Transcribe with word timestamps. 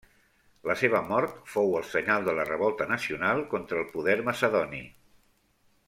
La 0.69 0.75
seva 0.83 1.01
mort 1.09 1.35
fou 1.55 1.75
el 1.81 1.85
senyal 1.91 2.25
de 2.29 2.35
la 2.39 2.47
revolta 2.49 2.87
nacional 2.95 3.45
contra 3.53 3.83
el 3.85 3.89
poder 3.99 4.17
macedoni. 4.31 4.85